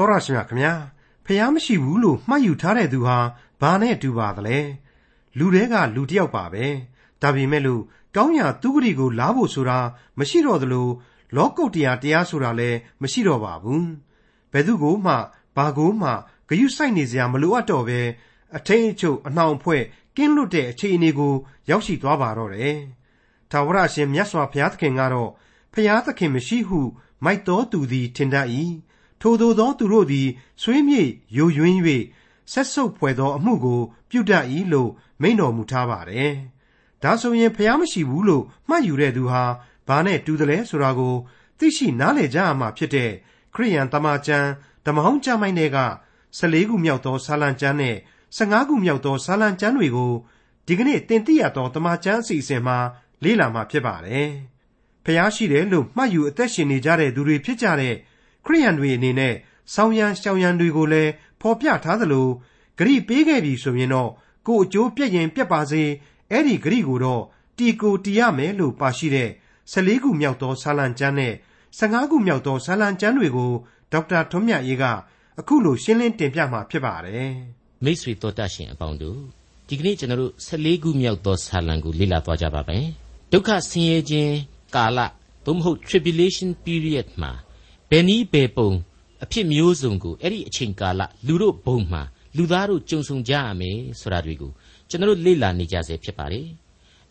[0.00, 0.74] တော်ရရှိမြခင်ဗျာ
[1.24, 3.18] ဖះမရှိဘူးလို့မှတ်ယူထားတဲ့သူဟာ
[3.60, 4.58] ဘာနဲ့တူပါသလဲ
[5.38, 6.66] လူတွေကလူတယောက်ပါပဲ
[7.22, 7.82] ဒါပေမဲ့လို့
[8.16, 9.78] ကောင်းရာသူဂတိကိုလားဖို့ဆိုတာ
[10.18, 10.88] မရှိတော့သလို
[11.36, 13.88] လောကုတ်တရားတရားဆိုတာလည်းမရှိတော့ပါဘူး
[14.52, 15.14] ဘယ်သူကိုမှ
[15.56, 16.08] ဘာကိုမှ
[16.48, 18.00] ဂယုစိုက်နေစရာမလိုအပ်တော့ပဲ
[18.56, 19.82] အထိန်အချုပ်အနှောင်ဖွဲ့
[20.16, 21.34] ကင်းလွတ်တဲ့အခြေအနေကို
[21.70, 22.76] ရောက်ရှိသွားပါတော့တယ်။
[23.50, 25.30] ထာဝရရှင်မြတ်စွာဘုရားသခင်ကတော့
[25.72, 26.80] ဖျားသခင်မရှိဟု
[27.24, 28.46] မိုက်တော်သူသည်ထင်တတ်၏
[29.20, 30.28] ထိုသို့သောသူတို့သည်
[30.62, 31.78] ဆွေးမြေ့ယိုယွင်း၍
[32.52, 33.80] ဆက်ဆုပ်ဖွယ်သောအမှုကို
[34.10, 36.32] ပြုတတ်၏လို့ မိန့်တော်မူထားပါတယ်။
[37.02, 39.44] ဒါဆိုရင်ဖျားမရှိဘူးလို့ မှတ်ယူတဲ့သူဟာ
[39.88, 41.14] ဘာနဲ့တူတယ်လဲဆိုတာကို
[41.58, 43.10] သိရှိနားလည်ကြရမှာဖြစ်တဲ့
[43.54, 44.48] ခရိယန်တမန်ကျမ်း
[44.86, 45.78] ဓမ္မဟောင်းကျမ်းပိုင်းတွေက
[46.38, 47.96] 14ခုမြောက်သော စာလံကျမ်းနဲ့
[48.36, 50.12] 15ခုမြောက်သော စာလံကျမ်းတွေကို
[50.66, 52.78] ဒီကနေ့တင်ပြရသောတမန်ကျမ်းအစီအစဉ်မှာ
[53.24, 54.28] လေ့လာမှာဖြစ်ပါတယ်။
[55.04, 57.94] ဖျားရှိတယ်လို့ မှတ်ယူအသက်ရှင်နေကြတဲ့သူတွေဖြစ်ကြတဲ့
[58.46, 59.34] ခရိယန်တွေအနေနဲ့
[59.74, 62.28] ဆောင်းရန်ရှောင်းရန်တွေကိုလည်းဖော်ပြထားသလို
[62.78, 64.10] ဂရိပေးခဲ့ပြီဆိုရင်တော့
[64.46, 65.82] ကိုအကျိုးပြည့်ရင်ပြတ်ပါစေ
[66.30, 67.22] အဲ့ဒီဂရိကိုတော့
[67.58, 69.30] တီကိုတီရမယ်လို့ပါရှိတဲ့
[69.72, 71.34] 14ခုမြောက်သောဆာလံကျမ်းနဲ့
[71.78, 73.52] 15ခုမြောက်သောဆာလံကျမ်းတွေကို
[73.92, 74.84] ဒေါက်တာထွန်းမြတ်ရေးက
[75.40, 77.32] အခုလိုရှင်းလင်းတင်ပြမှာဖြစ်ပါတယ်
[77.84, 79.18] မိတ်ဆွေတော်တတ်ရှင်အပေါင်းတို့
[79.68, 82.84] ဒီကနေ့ကျွန်တော်တို့14ခုမြောက်သောဆာလံကိုလေ့လာသွားကြပါမယ်
[83.32, 84.34] ဒုက္ခဆင်းရဲခြင်း
[84.76, 84.98] ကာလ
[85.44, 87.32] သို့မဟုတ် tribulation period မှာ
[87.92, 88.70] ဘယ်နည်းဘယ်ပုံ
[89.24, 92.02] အဖြစ်မျိုးစုံကိုအဲ့ဒီအချိန်ကာလလူတို့ဘုံမှာ
[92.36, 94.52] လူသားတို့ကြုံဆုံကြရမယ်ဆိုတာတွေကို
[94.88, 96.46] ကျွန်တော်လေ့လာနေကြဆဲဖြစ်ပါတယ်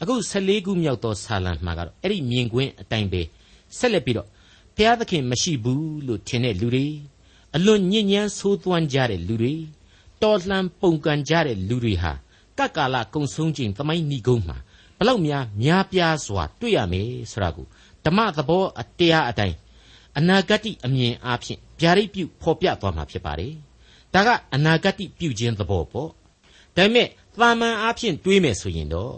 [0.02, 3.22] အခု14ခုမြောက်သောဆာလံမှာကတော့အဲ့ဒီမြင်ကွင်းအတိုင်းပဲ
[3.78, 4.28] ဆက်လက်ပြီးတော့
[4.76, 6.88] ဘုရားသခင်မရှိဘူးလို့ထင်တဲ့လူတွေ
[7.56, 9.54] အလွန်ညဉ့်ညမ်းဆိုးသွမ်းကြတဲ့လူတွေ
[10.22, 12.12] တော်လှန်ပုန်ကန်ကြတဲ့လူတွေဟာ
[12.58, 14.58] ကပ်ကာလကုံဆုံးခြင်းသမိုင်းဏီကုန်းမှာ
[14.98, 17.68] ဘလောက်များများပြားစွာတွေ့ရမယ်ဆိုတာကို
[18.06, 19.56] ဓမ္မသဘောအတရားအတိုင်း
[20.18, 23.54] အနာဂတ်အမြင်အားဖြင့်ဗျာဒိတ်ပြုဖော်ပြသွားမှာဖြစ်ပါတယ်။
[24.14, 26.10] ဒါကအနာဂတ်ပြုခြင်းသဘောပေါ့။
[26.76, 27.08] ဒါပေမဲ့
[27.40, 29.16] သာမန်အားဖြင့်တွေးမယ်ဆိုရင်တော့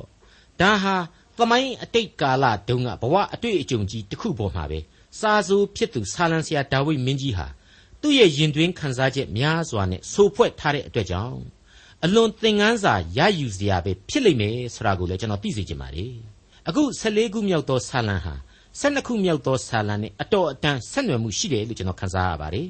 [0.62, 0.96] ဒါဟာ
[1.38, 4.80] သမိုင်းအတိတ်ကာလတုန်းကဘဝအတွေ့အကြုံကြီးတစ်ခုပေါ်မှာပဲ
[5.20, 7.48] စာဆိုဖြစ်သူဆာလံဆရာဒါဝိမင်းကြီးဟာ
[8.02, 11.40] သူ့ရဲ့ရင်သွင်းခံစားချက်များစွာနဲ့ဆိုဖွဲ့ထားတဲ့အတွက်ကြောင့်
[12.04, 16.14] အလွန်သင်ခန်းစာရယူစရာပဲဖြစ်လိမ့်မယ်ဆိုတာကိုလည်းကျွန်တော်သိစေချင်ပါတယ်
[16.68, 18.36] အခု14ခုမြောက်သောဆာလံဟာ
[18.80, 22.70] 12ခုမြောက်သောဆာလံနဲ့အတော်အတန်ဆက်နွယ်မှုရှိတယ်လို့ကျွန်တော်ခန်းစားရပါတယ်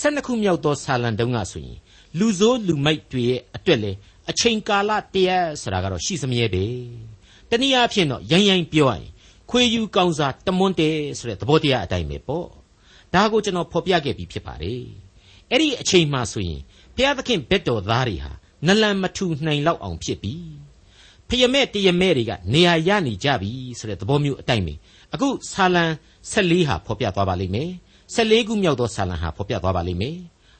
[0.00, 1.78] 12ခုမြောက်သောဆာလံတုန်းကဆိုရင်
[2.18, 3.92] လူဆိုးလူမိုက်တွေရဲ့အတွက်လေ
[4.30, 6.64] အချိန်ကာလတရက်ဆိုတာကတော့ရှိစမြဲပဲ
[7.50, 9.06] တနည်းအားဖြင့်တော့ရိုင်းရိုင်းပြောရရင်
[9.50, 10.88] ခွေယူကောင်းစားတမွန်းတဲ
[11.18, 12.46] ဆိုတဲ့သဘောတရားအတိုင်းပဲပေါ့
[13.14, 14.82] ဒါကိုကျွန်တော်ဖော်ပြခဲ့ပြီးဖြစ်ပါတယ်
[15.50, 16.60] အဲ့ဒီအချိန်မှဆိုရင်
[16.96, 18.32] ဘုရားသခင်ဘက်တော်သားတွေဟာ
[18.66, 20.34] နလန်မထူနိုင်လောက်အောင်ဖြစ်ပြီ
[21.28, 24.74] ဖယမဲတယမဲတွေကနေရာရနေကြပြီဆိုတဲ့သဘောမျိုးအတိုင်းပဲ
[25.14, 25.84] အခုဆာလံ
[26.32, 27.70] 14ဟာဖော်ပြသွားပါလိမ့်မယ်
[28.14, 30.16] 14ခုမြောက်သောဆာလံဟာဖော်ပြသွားပါလိမ့်မယ်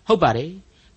[0.06, 0.50] ဟုတ်ပါတယ်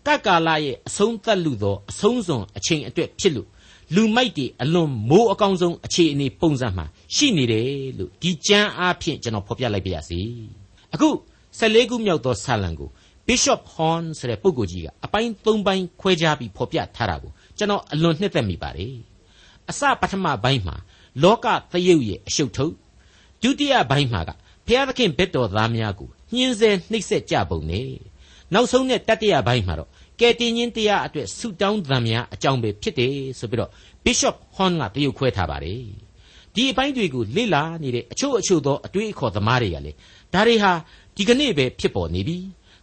[0.08, 3.48] ကကာလရဲ့အဆုံးသတ်လူသောအဆုံးစွန်အချိန်အတွက်ဖြစ်လို့
[3.96, 6.86] လူမိုက်တွေအလွန်မိုးအကောင်းဆုံးအခြေအနေပုံစံမှာ
[7.16, 10.20] ရှိနေတယ်လို့ဒီကြမ်းအားဖြင့်ကျွန်တော်ဖော်ပြလိုက်ပါရစေ
[10.94, 11.10] အခု
[11.60, 12.90] 14ခုမြောက်သောဆာလံကို
[13.28, 18.94] Bishop Horn ဆိုတဲ့ပုဂ္ဂိုလ်ကြီးကအပိုင်း၃ပိုင်းခွဲခြားပြီးဖော်ပြထားတာကိုကျွန်တော်အလွန်နှစ်သက်မိပါတယ်
[19.70, 20.76] အစပထမပိုင်းမှာ
[21.24, 22.74] လောကသရုပ်ရဲ့အရှုပ်ထုတ်
[23.42, 24.30] ဒုတိယပိုင်းမှာက
[24.68, 27.90] ဘုရားသခင်ဘက်တော်သားများကိုညှင်းဆဲနှိပ်စက်ကြပုံနဲ့
[28.54, 29.90] နောက်ဆုံးနဲ့တတိယပိုင်းမှာတော့
[30.20, 33.72] ကယ်တင်ရှင်တရားအတွက်ဆုတောင်းသံများအကြောင်းပဲဖြစ်တယ်ဆိုပြီးတော့
[34.04, 35.82] Bishop Horn ကတရုပ်ခွဲထားပါတယ်
[36.56, 39.92] ဒီအပိုင်းတွေကိုလေ့လာနေတဲ့အချို့အချို့သောအတွေးအခေါ်သမားတွေကလေ
[40.34, 40.72] ဒါတွေဟာ
[41.18, 42.38] ဒီကနေ့ပဲဖြစ်ပေါ်နေပြီ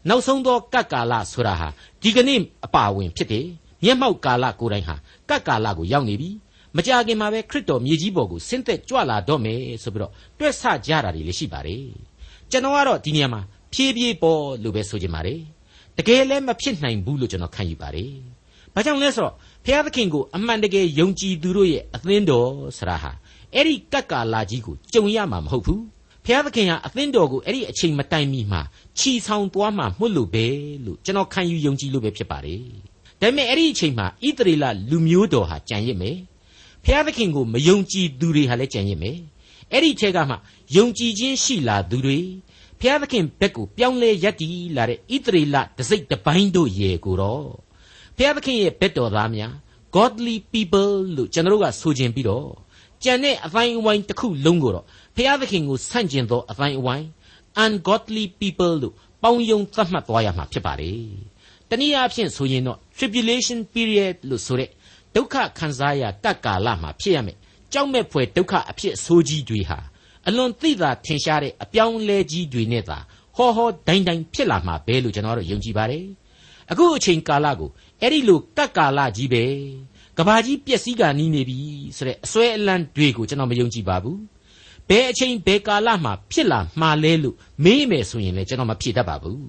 [0.09, 1.69] နောက်ဆုံးသောကပ်ကာလဆိုတာဟာ
[2.03, 3.47] ဒီကနေ့အပါဝင်ဖြစ်တယ်
[3.85, 4.97] မျက်မှောက်ကာလကိုယ်တိုင်ဟာ
[5.29, 6.31] ကပ်ကာလကိုရောက်နေပြီ
[6.77, 11.85] မကြခင်မှာပဲခရစ်တော်မြေကြီးပေါ်ကိုဆင်းသက်ကြွလာတော့မယ်ဆိုပြီးတော့တွက်ဆကြတာတွေလည်းရှိပါတယ်
[12.51, 13.41] ကျွန်တော်ကတော့ဒီနေရာမှာ
[13.73, 15.41] ဖြည်းဖြည်းပေါ်လို့ပဲဆိုချင်ပါတယ်
[15.99, 18.11] တကယ်လည်းမဖြစ်နိုင်ဘူးလို့ကျွန်တော်ခံယူပါတယ်
[18.75, 19.35] ဘာကြောင့်လဲဆိုတော့
[19.65, 22.49] ဘုရားသခင်ကိုအမှန်တကယ်ယုံကြည်သူတို့ရဲ့အသင်းတော်
[22.79, 23.13] ဆရာဟာ
[23.55, 25.83] အဲ့ဒီကပ်ကာလာကြီးကိုကြုံရမှာမဟုတ်ဘူး
[26.25, 28.63] ဘုရားသခင်ဟာအသင်းတော်ကိုအဲ့ဒီအချိန်မတိုင်မီမှာ
[28.99, 30.47] ခြီဆောင်သွားမှာမှုလို့ပဲ
[30.85, 32.63] လို့ကျွန်တော်ခံယူယုံကြည်လို့ပဲဖြစ်ပါတယ်
[33.21, 36.17] ဒါပေမဲ့အဲ့ဒီအချိန်မှာဣသရေလလူမျိုးတော်ဟာကြံရစ်မယ်
[36.85, 39.19] ဖျားသခင်ကိုမယုံကြည်သူတွေဟာလည်းကြံရစ်မယ်
[39.73, 40.35] အဲ့ဒီထဲကမှ
[40.77, 42.19] ယုံကြည်ခြင်းရှိလာသူတွေ
[42.81, 47.47] ဖျားသခင်ဘက်ကိုပြောင်းလဲယက်တီလာတဲ့ဣသရေလတစိတ်တပိုင်းတို့ရေကိုတော့
[48.17, 49.53] ဖျားသခင်ရဲ့ဘက်တော်သားများ
[49.97, 52.49] godly people လို့ကျွန်တော်တို့ကဆိုခြင်းပြီးတော့
[53.05, 54.85] ကြံတဲ့အတိုင်းအဝိုင်းတစ်ခုလုံးကိုတော့
[55.17, 57.07] ဖျားသခင်ကိုဆန့်ကျင်သောအတိုင်းအဝိုင်း
[57.65, 61.03] ungodly people လို့ပေါင်းယုံသတ်မှတ်သွားရမှာဖြစ်ပါတယ်
[61.71, 64.71] တနည်းအားဖြင့်ဆိုရင်တော့ tribulation period လို့ဆိုတဲ့
[65.15, 67.37] ဒုက္ခခံစားရကပ်ကာလမှာဖြစ်ရမယ်
[67.73, 69.79] ကြောက်မဲ့ဖွယ်ဒုက္ခအဖြစ်ဆိုးကြီးတွေဟာ
[70.29, 72.99] အလွန်သိသာထင်ရှားတဲ့အပြောင်းလဲကြီးတွေနဲ့သာ
[73.37, 76.05] ဟောဟောဒိုင်းဒိုင်းဖြစ်လာမှာပဲလို့ကျွန်တော်တို့ယုံကြည်ပါတယ်
[76.71, 77.71] အခုအချိန်ကာလကို
[78.01, 79.45] အဲ့ဒီလိုကတ်ကာလကြီးပဲ
[80.19, 81.59] ကဘာကြီးပျက်စီးကနီးနေပြီ
[81.97, 84.19] ဆိုတဲ့အစွဲအလန့်တွေကိုကျွန်တော်မယုံကြည်ပါဘူး
[84.89, 89.41] ဘယ်အချိန်ဘယ်ကာလမှာဖြစ်လာမှာလဲလို့မေးမယ်ဆိုရင်လည်းကျွန်တော်မဖြေတတ်ပါဘူး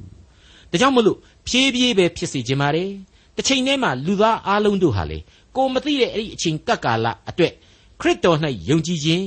[0.71, 1.17] ဒါကြောင့်မလို့
[1.47, 2.91] ဖြည်းဖြည်းပဲဖြစ်စီခြင်းပါတယ်
[3.35, 5.19] တစ်ချိန်တည်းမှာလူသားအလုံးတို့ဟာလေ
[5.55, 7.53] ကိုမသိတဲ့အဲ့ဒီအချိန်ကပ်ကာလအတွက်
[8.01, 8.37] ခရစ်တော်၌
[8.69, 9.25] ယုံကြည်ခြင်း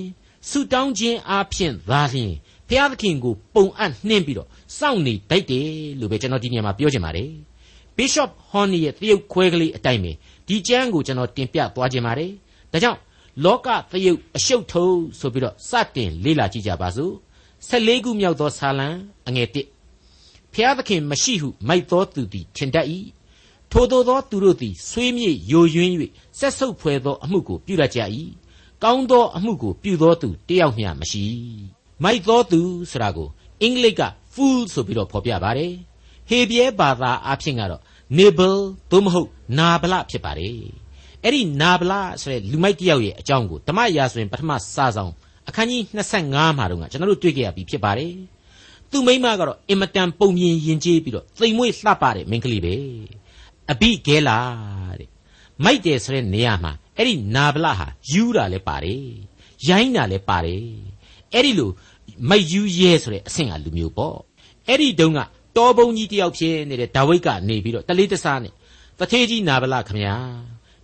[0.48, 2.32] ဆုတောင်းခြင်းအားဖြင့်သာလျှင်
[2.68, 4.48] ဘုရားသခင်ကိုပုံအပ်နှင်းပြီးတော့
[4.78, 5.68] စောင့်နေတတ်တယ်
[6.00, 7.30] လို့ပဲကျွန်တော်ဒီနေရာမှာပြောချင်ပါတယ်
[7.96, 10.12] Bishop Horney ရဲ့တရုတ်ခွဲကလေးအတိုင်းပဲ
[10.48, 12.30] ဒီကျမ်းကိုကျွန်တော်တင်ပြသွားခြင်းပါတယ်
[12.72, 12.98] ဒါကြောင့်
[13.44, 17.12] လောကသရုပ်အရှုပ်ထုံးဆိုပြီးတော့စတင်လေ့လာကြည့်ကြပါစို့
[17.70, 18.88] 14ခုမြောက်သောဆာလံ
[19.28, 22.86] အငယ်1ဖျားသခင်မရှိဟုမိုက်သောသူသည်ထင်တတ်၏
[23.72, 25.92] ထိုသောသောသူတို့သည်ဆွေးမြေ့ယိုယွင်း၍
[26.38, 28.00] ဆက်ဆုပ်ဖွယ်သောအမှုကိုပြုတတ်ကြ၏
[28.82, 31.24] ကောင်းသောအမှုကိုပြုသောသူတယောက်မျှမရှိ
[32.02, 32.60] မိုက်သောသူ
[32.90, 33.28] ဆိုတာကို
[33.62, 35.72] အင်္ဂလိပ်က fool ဆိုပြီးတော့ဖော်ပြပါတယ်
[36.28, 37.82] ဟေဘရဲဘာသာအဖြစ်ကတော့
[38.16, 38.58] nibble
[38.90, 39.28] သို့မဟုတ်
[39.58, 40.56] နာဗလဖြစ်ပါတယ်
[41.24, 45.12] အဲ့ဒီနာဗလဆိုတဲ့လူမိုက်တယောက်ရဲ့အကြောင်းကိုဓမ္မရာဆိုရင်ပထမစာဆောင်
[45.48, 45.82] အခန်းကြီး
[46.20, 48.12] 25မှာတော့ကျွန်တော်တို့တွေ့ကြရပြီဖြစ်ပါတယ်
[48.90, 52.74] သူမိမကတော့အင်မတန်ပုံမြင်ယဉ်ကျေးပြီးတော့သိမ်မွေ့လှပတဲ့မိန်းကလေးပဲ
[53.72, 54.38] အဘိဂဲလာ
[54.98, 55.08] တဲ့
[55.64, 59.04] မိုက်တယ်ဆိုတဲ့နေရာမှာအဲ့ဒီနာဗလဟာယူတာလည်းပါတယ်
[59.68, 60.64] ရိုင်းတာလည်းပါတယ်
[61.34, 61.70] အဲ့ဒီလို
[62.28, 64.18] မိုက်ယူရဲဆိုတဲ့အဆင့်ကလူမျိုးပေါ့
[64.68, 65.20] အဲ့ဒီတုန်းက
[65.56, 68.52] တောဘုံကြီးတယောက်ဖြစ်နေတဲ့ဒါဝိဒ်ကနေပြီးတော့တလေးတစားနဲ့
[68.98, 70.14] တထေးကြီးနာဗလခမညာ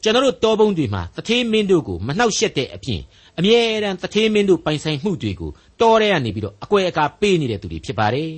[0.03, 3.01] ကျွန်တော်တို့တောဘုံတွေမှာတထေးမင်းတို့ကိုမနှောက်ယှက်တဲ့အပြင်
[3.39, 8.31] အမြဲတမ်းတထေးမင်းတို့ပိုင်ဆိုင်မှုတွေကိုတောထဲကနေပြီးတော့အကွယ်အကာပေးနေတဲ့သူတွေဖြစ်ပါတယ်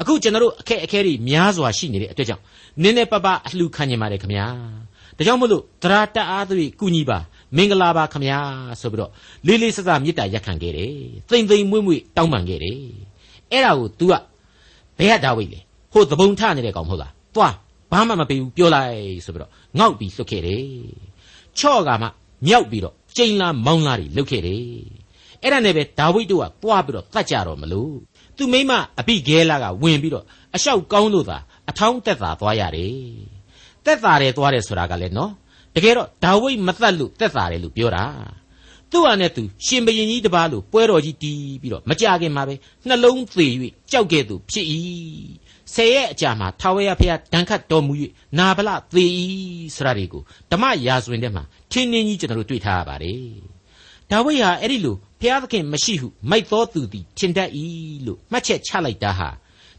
[0.00, 2.42] အခုကျွန်တော်တို့အခက်အခဲတွေများစွာရှိနေတဲ့အတွက်ကြောင့်
[2.82, 4.46] နင်းနေပပအလှခံနေပါတယ်ခမညာ
[5.16, 7.18] ဒါကြောင့်မို့လို့သရတအားသွေးကုညီပါ
[7.56, 8.38] မင်္ဂလာပါခမညာ
[8.80, 9.10] ဆိုပြီးတော့
[9.46, 10.92] လေးလေးဆဆမေတ္တာရက်ခံခဲ့တယ်
[11.28, 12.78] သိမ့်သိမ့်မွေ့မွေ့တောင်းပန်ခဲ့တယ်
[13.52, 14.12] အဲ့ဒါကို तू က
[14.98, 15.60] ဘယ်ကဒါဝိတ်လဲ
[15.92, 17.54] ဟိုသဘုံထနေတဲ့ကောင်မဟုတ်လားသွား
[17.92, 20.64] ဘာမှမပေးဘူးပြောလိုက်ဆိုပြီးတော့ငေါက်ပြီးလွတ်ခဲ့တယ်
[21.58, 22.06] ချော့ကမှ
[22.46, 24.62] မြောက်ပြီးတော့ကျိန်လာမောင်းလာတွေလုတ်ခဲ့တယ်
[25.42, 27.92] အဲ့ဒါနဲ့ပဲဒါဝိဒ်တို့ကတွားပြီးတော့တတ်ကြတော့မလို့
[28.36, 30.24] သူမိမအပိဂဲလာကဝင်ပြီးတော့
[30.54, 31.38] အလျှောက်ကောင်းလို့သာ
[31.70, 32.94] အထောင်းတက်သာသွားရတယ်
[33.84, 35.32] တက်သာတယ်သွားတယ်ဆိုတာကလည်းနော်
[35.74, 38.04] တကယ်တော့ဒါဝိဒ်မသက်လို့တက်သာတယ်လို့ပြောတာ
[38.90, 42.54] သူ့ဟာနဲ့သူရှင်ဘရင်ကြီးတပါးလို့ပွဲတော်ကြီးတီးပြီးတော့မကြခင်မှာပဲ
[42.88, 43.52] နှလုံးသေး၍
[43.90, 44.66] ကြောက်ကဲ့သို့ဖြစ်၏
[45.74, 47.92] ဆယ်ရဲ့အကြာမှာထာဝရဘုရားဒဏ်ခတ်တော်မူ၍
[48.38, 49.04] နာဗလသေ၏
[49.74, 53.20] ဆရာတွေကိုဓမ္မရာဇဝင်ထဲမှာထင်းထင်းကြီးကျွန်တော်တို့တွေ့ထားရပါတယ်
[54.10, 57.50] ဒါဝိဒ်ဟာအဲ့ဒီလို ဘုရားသခင်မရှိဟုမိုက်သောသူသည်ထင်တတ်၏
[58.06, 59.28] လို့မှတ်ချက်ချလိုက်တာဟာ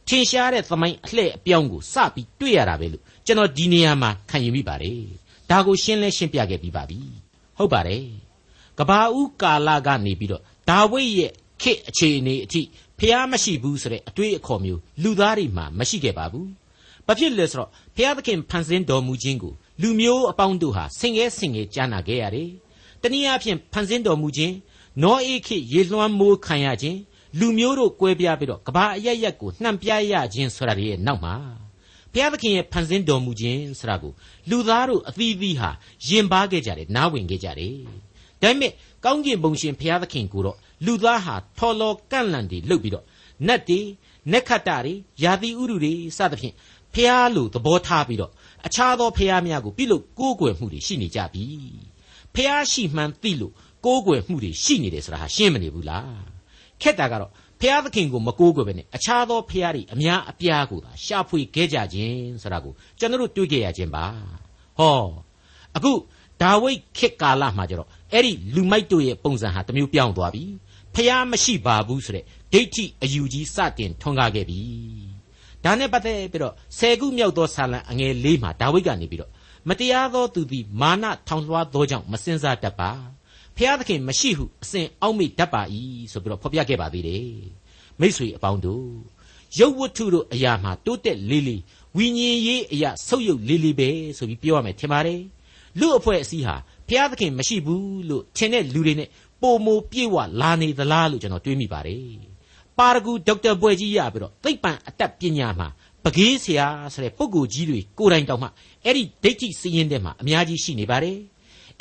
[0.07, 5.01] ထင်ရှားတဲ့သမိုင်းအလှဲ့အပြောင်းကိုစပြီးတွေ့ရတာပဲလို့ကျွန်တော်ဒီနေရာမှာခံယူမိပါတယ်
[5.49, 6.99] ဒါကိုရှင်းလဲရှင်းပြခဲ့ပြီးပါပြီ
[7.57, 8.05] ဟုတ်ပါတယ်
[8.79, 11.31] ကဘာဦးကာလကနေပြီးတော့ဒါဝိဒ်ရဲ့
[11.61, 12.61] ခေတ်အခြေအနေအထိ
[12.99, 16.47] ဖျားမရှိဘူးဆိုတဲ့အတွေးအခေါ်မျိုးလူသားတွေမှာမရှိခဲ့ပါဘူး။
[17.07, 22.49] ဘာဖြစ်လဲဆိုတော့ဖျားသခင်ဖန်ဆင်းတော်မူခြင်းကိုလူမျိုးအပေါင်းတို့ဟာဆင်ငဲဆင်ငဲကြားနာခဲ့ရတယ်။
[23.01, 24.53] တနည်းအားဖြင့်ဖန်ဆင်းတော်မူခြင်း
[25.01, 26.99] နောအေခေရေလွှမ်းမိုးခံရခြင်း
[27.39, 31.35] လူမျိုးတို့ကွဲပြားပြီးတော့ကဘာအရရက်ကိုနှံပြရခြင်းဆိုတာရဲ့နောက်မှာ
[32.13, 34.13] ဘုရားသခင်ရဲ့ဖန်ဆင်းတော်မူခြင်းဆိုတာကို
[34.49, 35.69] လူသားတို့အသီးသီးဟာ
[36.07, 37.75] ယဉ်ပါခဲ့ကြတယ်နားဝင်ခဲ့ကြတယ်
[38.41, 38.71] ဒါပေမဲ့
[39.05, 43.05] ကောင်းကင်ဘုံရှင်ဘုရားသခင်ကိုတော့လူသားဟာထော်လော်ကန့်လန့်တွေလှုပ်ပြီးတော့
[43.47, 43.79] နတ်တွေ
[44.31, 44.93] နက်ခတ်တာတွေ
[45.23, 46.55] ယာတိဥရုတွေစသဖြင့်
[46.93, 48.31] ဖះလို့သဘောထားပြီးတော့
[48.65, 51.45] အခြားသောဖះများကိုပြုလုပ်ကိုးကွယ်မှုတွေရှိနေကြပြီ
[52.35, 53.53] ဖះရှိမှန်သိလို့
[53.85, 56.23] ကိုးကွယ်မှုတွေရှိနေတယ်ဆိုတာဟာရှင်းမနေဘူးလား
[56.81, 64.05] ခက်တာကတော့ဖះသခင်ကိုမကိုးကွယ်ပဲနဲ့အခြားသောဖះတွေအများအပြားကိုသာရှာဖွေခဲ့ကြခြင်းဆိုတာကိုကျွန်တော်တို့တွေ့ကြရခြင်းပါ
[64.79, 65.03] ဟော
[65.75, 65.91] အခု
[66.41, 70.43] ဒါဝိဒ်ခေတ်ကာလမှာကျတော့အဲ့ဒီလူမိုက်တို့ရဲ့ပုံစံဟာတမျိုးပြောင်းသွားပြီ
[70.95, 72.23] ဖျားမရှိပါဘူးဆိုတဲ့
[72.53, 74.59] ဒိဋ္ဌိအယူကြီးစတင်ထွန်းကားခဲ့ပြီ
[75.63, 79.31] ဒါနဲ့ပတ်သက်ပြီးတော့ဆယ်ခုမြောက်သောဆာလံအငယ်လေးမှာဒါဝိဒ်ကနေပြီးတော့
[79.69, 82.91] မတရားသောသူသည်မာနထောင်လွှားသောကြောင့်မစင်စားတတ်ပါ
[83.57, 85.61] ဖျားသခင်မရှိဟုအစဉ်အောက်မေ့တတ်ပါ၏
[86.11, 87.27] ဆိုပြီးတော့ဖော်ပြခဲ့ပါသေးတယ်
[87.99, 88.87] မိษွေအပေါင်းတို့
[89.59, 91.61] ရုပ်ဝတ္ထုတို့အရာမှာတိုးတက်လေးလေး
[91.97, 95.21] ဝိညာဉ်ရေးအရာဆုပ်ယုပ်လေးလေးပဲဆိုပြီးပြောရမယ်ထင်ပါတယ်
[95.79, 96.55] လူအဖွဲ့အစည်းဟာ
[96.87, 99.09] ဖျားသခင်မရှိဘူးလို့ထင်တဲ့လူတွေနဲ့
[99.41, 102.05] ပုံမိုပြေဝလာနေသလားလို့ကျွန်တော်တွေးမိပါတယ်
[102.79, 105.67] ပါရဂူဒေါက်တာဘွယ်ကြီးရပြီးတော့သိပ္ပံအတတ်ပညာမှာ
[106.03, 108.47] ပကေးဆရာဆိုတဲ့ပုဂ္ဂိုလ်ကြီးတွေကိုယ်တိုင်တောင်မှ
[108.85, 111.17] အဲ့ဒီဒိဋ္ဌိစည်ရင်တဲ့မှာအများကြီးရှိနေပါတယ်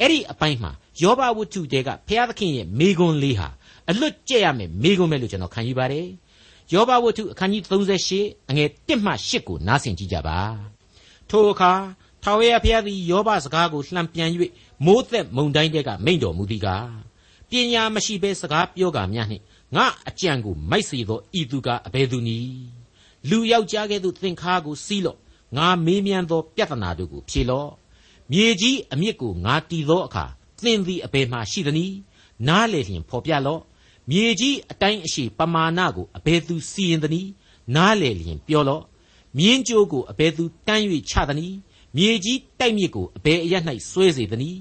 [0.01, 3.49] အဲ့ဒီအပိုင်းမှာ ယောဘဝတ္ထုတဲကဘုရားသခင်ရဲ့မိဂွန်းလေးဟာ
[3.91, 6.07] အလွတ်ကျက်ရမယ်မိဂွန်းပဲလို့ကျွန်တော်ခံယူပါတယ်
[6.73, 7.63] ယောဘဝတ္ထုအခန်းကြီး
[8.11, 10.39] 38အငယ်1မှ8ကိုနားဆင်ကြည့်ကြပါ
[11.31, 11.73] ထိုအခါ
[12.23, 14.31] ထာဝရဘုရားသည်ယောဘစကားကိုလှန်ပြန်၍
[14.85, 16.89] မိုးသက်မုန်တိုင်းတဲကမိန့်တော်မူသည်ကား
[17.49, 19.43] ပညာမရှိဘဲစကားပြောကာများနှင့်
[19.77, 22.65] ငါအကြံကိုမိုက်စေသောဤသူကအဘယ်သူနည်း
[23.29, 25.19] လူယောက်ျားကဲ့သို့သင်္ခါကိုစီးလော့
[25.57, 27.71] ငါမေးမြန်းသောပြဿနာတို့ကိုဖြေလော့
[28.33, 30.25] မြေကြီးအမြစ်ကိုငါတီသောအခါ
[30.63, 31.97] သင်သည်အဘယ်မှရှိသနည်း
[32.49, 33.63] နားလေလျင်ဖော်ပြလော့
[34.11, 37.31] မြေကြီးအတိုင်းအရှိပမာဏကိုအဘယ်သူစီရင်သနည်း
[37.75, 38.83] နားလေလျင်ပြောလော့
[39.39, 41.57] မြင်းကြိုးကိုအဘယ်သူတန်း၍ချသနည်း
[41.97, 43.55] မြေကြီးတိုက်မြစ်ကိုအဘယ်အရ၌
[43.91, 44.59] ဆွဲစေသနည်း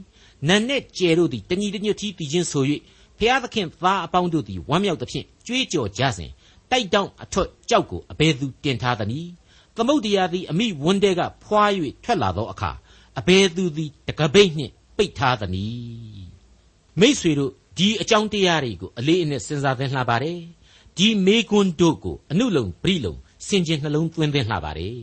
[0.48, 2.64] နန်နဲ့ကျယ်တို့သည်တညီတညွတ်တီးတည်ခြင်းဆို၍
[3.20, 6.32] ဖျားသခင်သားအပေါင်းတို့သည်ဝမ်းမြောက်သဖြင့်ကြွေးကြော်ကြစဉ်
[6.72, 9.30] တိုက်တောင်းအထွတ်ကြောက်ကိုအဘယ်သူတင်ထားသနည်း
[9.76, 11.64] သမုတ်တရားသည်အမိဝန်းတဲကဖွာ၍
[12.04, 12.72] ထွက်လာသောအခါ
[13.20, 16.26] အဘယ်သူသည်တကပိတ်နှင့် ပိတ်ထားသနည်း
[17.00, 20.40] မိษွေတို့ဒီအကြောင်းတရားတွေကိုအလေးအနက်စဉ်းစားသင်လှပါတယ်
[20.98, 23.16] ဒီမေကွန်းတို့ကိုအနုလုံပြိလုံ
[23.48, 24.98] စင်ကျင်နှလုံးသွင်းသင်လှပါတယ်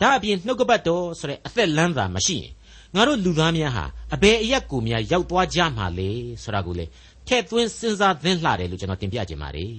[0.00, 2.52] ဒါအပြင်နှုတ်ကပတ်တော်ဆိုတဲ့အသက်လမ်းသာမရှိရင်
[2.94, 6.10] ငါတို့လူသားများဟာအဘယ်အရက်ကိုများရောက်သွားကြမှာလဲ
[6.42, 6.86] ဆိုတာကိုလေ
[7.26, 9.74] ထည့်သွင်းစဉ်းစားသင်လှတယ်လို့ကျွန်တော်တင်ပြခြင်းပါတယ်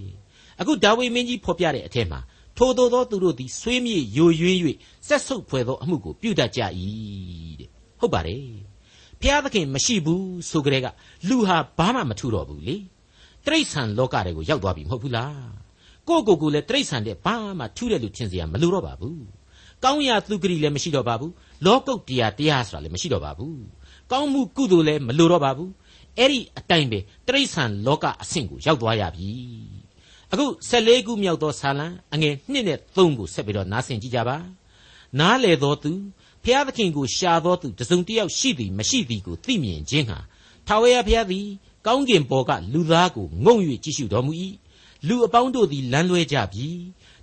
[0.59, 2.19] အခုဒါဝိမင်းကြီးဖော်ပြတဲ့အထက်မှာ
[2.57, 4.59] ထိုသောသောသူတို့သည်ဆွေးမြေ့ယိုယွင်း၍
[5.07, 6.61] ဆက်ဆုပ်ဖွယ်သောအမှုကိုပြုတတ်ကြ၏
[7.59, 8.43] တဲ့ဟုတ်ပါတယ်
[9.21, 10.87] ဖျားသခင်မရှိဘူးဆိုကြတဲ့က
[11.29, 12.75] လူဟာဘာမှမထူတော့ဘူးလေ
[13.45, 15.47] တိရစ္ဆာန်လောကတွေကိုရောက်သွားပြီမဟုတ်ဘူးလား
[16.07, 19.19] ကိုကိုကိုလည်းတိရစ္ဆာန်တဲ့ဘာမှထူးတယ်လို့ထင်စရာမလိုတော့ပါဘူး
[19.83, 21.31] ကောင်းရာသူဂရိလည်းမရှိတော့ပါဘူး
[21.65, 23.57] လောကုတ်တရားတရားဆိုတာလည်းမရှိတော့ပါဘူး
[24.11, 25.71] ကောင်းမှုကုသိုလ်လည်းမလိုတော့ပါဘူး
[26.17, 29.29] အဲ့ဒီအတိုင်းပဲတိရစ္ဆာန်လောကအဆင့်ကိုရောက်သွားရပြီ
[30.31, 34.37] အခု14ခုမြောက်သောဇာလံအငယ်1နဲ့3ကိုဆက်ပြီးတော့နားဆင်ကြည့်ကြပါ
[35.19, 35.91] နားလေသောသူ
[36.49, 40.19] ဖျားသခင်ကိုရှာသောသူတစုံတစ်ယောက်ရှိသည်မရှိသည်ကိုသိမြင်ခြင်းဟာ
[40.67, 41.47] ထာဝရဘုရားသည်
[41.85, 44.31] ကောင်းကင်ဘော်ကလူသားကိုငုံ၍ကြည့်ရှုတော်မူ၏
[45.07, 46.67] လူအပေါင်းတို့သည်လမ်းလွဲကြပြီ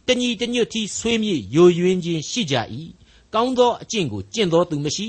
[0.06, 2.56] တညီတညွတ်တီဆွေးမြေ့ယိုယွင်းခြင်းရှိကြ၏
[3.34, 5.08] ကောင်းသောအကျင့်ကိုကျင့်သောသူမရှိ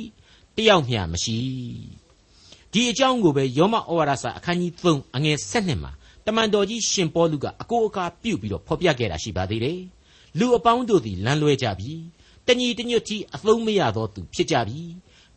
[0.56, 1.38] တယောက်မျှမရှိ
[2.72, 5.92] ဒီအကြောင်းကိုပဲယောမဩဝါဒစာအခန်းကြီး3အငယ်7မှာ
[6.26, 9.80] တမန်တော်ကြီးရှင်ပေါလုကအကိုအကာပြုတ်ပြီးတော့ဖော်ပြခဲ့တာရှိပါသေးတယ်
[10.40, 11.92] လူအပေါင်းတို့သည်လမ်းလွဲကြပြီ
[12.48, 14.82] တညီတညွတ်တီအသုံးမရသောသူဖြစ်ကြပြီ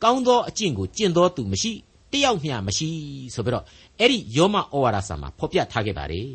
[0.02, 1.72] ကောင်းသောအကျင့်ကိုကျင့်သောသူမရှိ
[2.12, 2.88] တယောက်မျှမရှိ
[3.34, 3.64] ဆိုပြီးတော့
[3.98, 6.30] အဲ့ဒီယောမဩဝါဒစာမှာဖော်ပြထားခဲ့ပါတယ်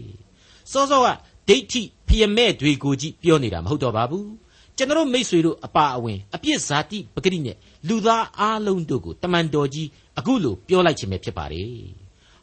[0.71, 1.07] စောစောက
[1.47, 4.29] ဒိဋ္ဌိဖျမဲ့တွေကိုကြည့်ပြောနေတာမဟုတ်တော့ပါဘူး
[4.77, 9.87] ကျွန်တော်မိษွေတို့အပါအဝင်အပြစ်ဇာတိပဂရိနဲ့လူသားအားလုံးတို့ကိုတမန်တော်ကြီး
[10.17, 11.69] အခုလိုပြောလိုက်ခြင်းပဲဖြစ်ပါတယ်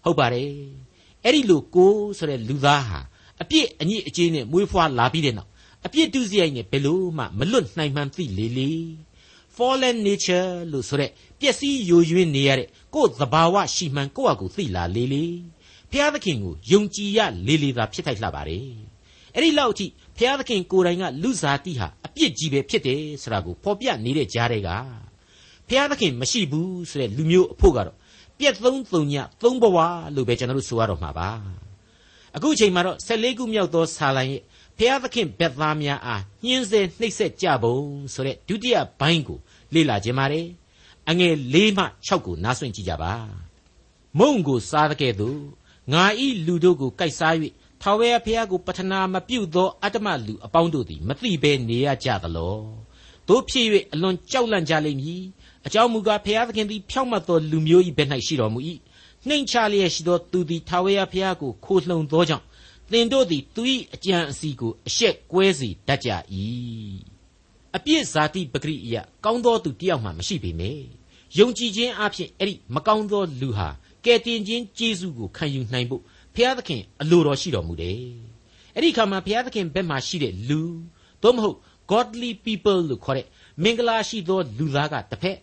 [0.05, 0.51] ဟုတ်ပါတယ်
[1.25, 3.01] အဲ့ဒီလိုကိုဆိုတဲ့လူသားဟာ
[3.43, 5.50] အပြစ်အညစ်အကြေးနဲ့မွေးဖွားလာပြီးတဲ့နောက်
[5.87, 8.73] အပြစ်ဒုစရိုက်နဲ့ဘယ်လို့မှမလွတ်နိုင်မှန်းသိလေလေ
[9.57, 11.11] fallen nature လို့ဆိုတဲ့
[11.41, 15.25] ပျက်စီးယိုယွင်းနေရတဲ့ကိုယ်သဘာဝရှိမှန်ကိုယ့်အကူသိလာလေလေ
[15.91, 18.67] ဘုရားသခင်ကိုယုံကြည်ရလေလေသာဖြစ်ထိုက်လှပါတယ်
[19.35, 24.71] အဲ့ဒီလောက်အထိဘုရားသခင်ကိုယ်တိုင်ကလူစားတိဟာအပြစ်ကြီးပဲဖြစ်တယ်ဆိုတာကိုဖော်ပြနေတဲ့ကြားတွေက
[25.69, 27.97] ဘုရားသခင်မရှိဘူးဆိုတဲ့လူမျိုးအဖို့ကတော့
[28.39, 29.79] ပြက်သုံးသုံညသုံးဘဝ
[30.15, 31.31] လို့ပဲကျွန်တော်တို့ဆိုရတော့မှာပါ
[32.37, 34.43] အခုအချိန်မှာတော့14ခုမြောက်သောဆာလံရဲ့
[34.81, 37.77] ဘုရားသခင်ဘက်သားများအားညှင်းဆဲနှိပ်စက်ကြပုံ
[38.15, 39.39] ဆိုတဲ့ဒုတိယဘိုင်းကို
[39.75, 40.47] လေ့လာခြင်းပါတယ်
[41.09, 43.13] အငယ်၄မှ6ကိုနားဆွင့်ကြည့်ကြပါ
[44.19, 45.41] မုံကိုစားတဲ့ကဲ့သို့
[45.93, 47.35] ငါဤလူတို့ကိုကြိုက်စား၍
[47.83, 52.57] ထာဝရဘုရားကိုပထနာမပြုသောအတ္တမလူအပေါင်းတို့သည်မသိဘဲနေရကြသလော
[53.29, 55.23] တို့ဖြစ်၍အလွန်ကြောက်လန့်ကြလိမ့်မည်
[55.67, 58.61] အကြောင်းမူကားဘုရားသခင်သည်ဖြောင့်မတ်သောလူမျိုး၏ဘက်၌ရှိတော်မူ၏
[59.29, 62.45] နှိမ်ချလျက်ရှိသောသူသည်ထာဝရဘုရားကိုခိုလှုံသောကြောင့်
[62.93, 63.63] သင်တို့သည်သူ၏
[63.95, 66.09] အကြံအစီကိုအရှက်ကွဲစေတတ်ကြ၏
[67.77, 68.95] အပြစ်ဇာတိပဂရိယ
[69.25, 70.71] ကောင်းသောသူတယောက်မှမရှိပေမေ
[71.39, 73.69] ယုံကြည်ခြင်းအဖြစ်အဲ့ဒီမကောင်းသောလူဟာ
[74.05, 76.03] ကယ်တင်ခြင်းကျေးဇူးကိုခံယူနိုင်ဖို့
[76.35, 77.99] ဘုရားသခင်အလိုတော်ရှိတော်မူတယ်
[78.75, 80.61] အဲ့ဒီခါမှာဘုရားသခင်ဘက်မှာရှိတဲ့လူ
[81.23, 81.57] သို့မဟုတ်
[81.91, 83.27] godly people လို့ခေါ်တဲ့
[83.63, 85.39] မင်္ဂလာရှိသောလူသားကတစ်ဖက်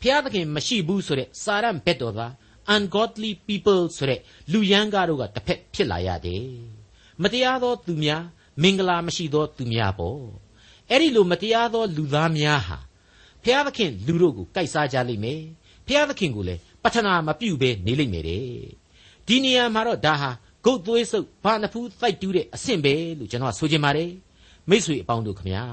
[0.00, 2.32] ဘုရားသခင်မရှိဘူးဆိုတဲ့စာရန်ဘက်တော်သား
[2.74, 4.20] ungodly people ဆိုတဲ့
[4.52, 6.44] လူရန်ကားတို့ကတစ်ဖက်ဖြစ်လာရတယ်
[7.22, 8.22] မတရားသောသူများ
[8.62, 10.22] မင်္ဂလာမရှိသောသူများပေါ့
[10.90, 12.78] အဲ့ဒီလိုမတရားသောလူသားများဟာ
[13.42, 15.40] ဘုရားသခင်လူတို့ကိုကြိုက်စားကြလိမ့်မယ်
[15.86, 18.44] ဘုရားသခင်ကိုလည်းပထနာမပြုတ်ဘဲနေလိမ့်မယ်တဲ့
[19.26, 20.30] ဒီနေရာမှာတော့ဒါဟာ
[20.64, 24.10] ဂုတ်သွေးဆုပ်ဘာနဖူးတိုက်တူးတဲ့အဆင့်ပဲလို့ကျွန်တော်ဆိုချင်ပါတယ်
[24.70, 25.64] မိษွေအပေါင်းတို့ခမညာ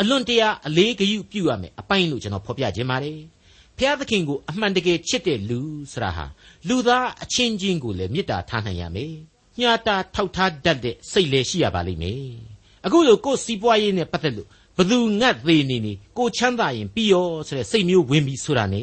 [0.00, 3.18] အလွန်တရာအလေးဂရုပြုရမယ်အပိုင်းလို့ကျွန်တော်ဖော်ပြခြင်းပါတယ်
[3.78, 5.60] ဖျားသခင်ကိုအမှန်တကယ်ချစ်တဲ့လူ
[5.92, 6.26] ဆိုတာဟာ
[6.68, 9.14] လူသားအချင်းချင်းကိုလည်းမေတ္တာထားနိုင်ရမယ်
[9.58, 12.20] ညှာတာထောက်ထားတတ်တဲ့စိတ်လည်းရှိရပါလိမ့်မယ်
[12.86, 18.82] အခုလိုကိုယ်စီးပွားရေးနဲ့ပတ်သက်လို့ဘသူငတ်သေးနေနေကိုချမ်းသာရင်ပြီးရောဆိုတဲ့စိတ်မျိုးဝင်ပြီးဆိုတာ ਨੇ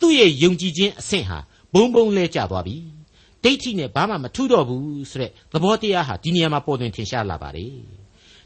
[0.00, 1.38] သူ့ရဲ့ယုံကြည်ခြင်းအဆင့်ဟာ
[1.74, 2.76] ဘုံဘုံလဲကျသွားပြီ
[3.42, 7.76] ဒိဋ္ဌိနဲ့ဘာမှမထူးတော့ဘူးဆိုတဲ့သဘောတရားဟာဒီနေရာမှာပေါ်သွင်းထင်ရှားလာပါတယ်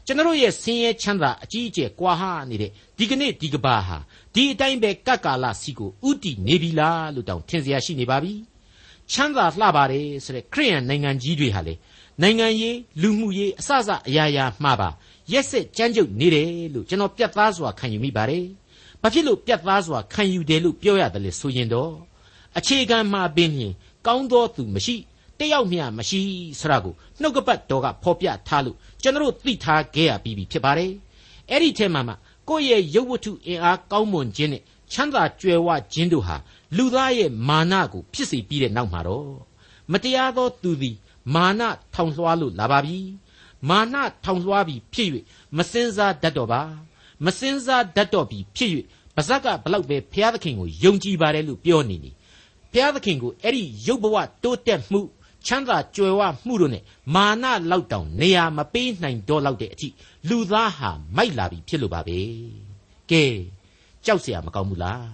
[0.05, 3.97] ကျွန်တော်ရဲ့ဆင်းရဲချမ်းသာအကြီးအကျယ်ကွာဟနေတဲ့ဒီကနေ့ဒီကဘာဟာ
[4.33, 8.33] ဒီအတိုင်းပဲကပ်ကာလစီကိုဥတီနေပြီလားလို့တောင်ထင်စရာရှိနေပါပြီ
[9.11, 11.73] ချမ်းသာလှပါတယ်ဆိုတဲ့ခရိယန်နိုင်ငံကြီးတွေဟာလေ
[12.21, 14.89] နိုင်ငံရေးလူမှုရေးအစစအရာရာမှားပါ
[15.31, 18.45] ရက်ဆက်ကြမ်းကြုတ်နေတယ်လို့ကျွန်တော်ပြတ်သားစွာခံယူမိပါတယ်။
[19.01, 21.93] ဘာဖြစ်လို့ပြတ်သားစွာခံယူတယ်လို့ပြောရတယ်လဲဆိုရင်တော့
[22.57, 23.73] အခြေခံမှာပင်ဖြင့်
[24.05, 24.95] ကောင်းသောသူမရှိ
[25.39, 26.21] တယောက်မျှမရှိ
[26.59, 30.91] ဆရာကိုနှုတ်ကပတ်တော်ကဖော်ပြထားလို့ကျွန်တော်သိထားခဲ့ရပြီးပြီဖြစ်ပါတယ်။
[31.51, 32.13] အဲ့ဒီထဲမှာမှ
[32.49, 34.61] ကိုယ့်ရဲ့ရုပ်ဝတ္ထုအင်အားကောင်းမွန်ခြင်းနဲ့
[34.91, 36.35] ချမ်းသာကြွယ်ဝခြင်းတို့ဟာ
[36.76, 39.34] လူသားရဲ့မာနကိုဖြစ်စေပြီးတဲ့နောက်မှာတော့
[39.92, 40.96] မတရားသောသူသည်
[41.34, 41.62] မာန
[41.94, 42.98] ထောင်လွှားလို့လာပါပြီ
[43.68, 43.94] မာန
[44.24, 45.08] ထောင်လွှားပြီးဖြစ်၍
[45.56, 46.62] မစင်စားတတ်တော့ပါ
[47.24, 48.70] မစင်စားတတ်တော့ပြီးဖြစ်၍
[49.16, 52.10] ပါဇက်ကဘလောက်ပဲဘုရားသခင်ကိုယုံကြည်ပါတယ်လို့ပြောနေနေ
[52.72, 55.00] ဘုရားသခင်ကိုအဲ့ဒီရုပ်ဘဝတိုးတက်မှု
[55.46, 56.82] ချမ်းသာကြွယ်ဝမှုတို့နဲ့
[57.14, 59.88] မာနလောက်တောင်နေရာမပေးနိုင်တော့လောက်တဲ့အထိ
[60.28, 62.18] လူသားဟာမိုက်လာပြီဖြစ်လို့ပါပဲ
[63.10, 63.24] ကဲ
[64.04, 65.04] ကြောက်เสียမကောင်းဘူးလား